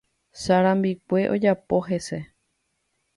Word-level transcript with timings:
Sarambikue 0.43 1.21
ojapo 1.35 1.75
hese 1.89 2.17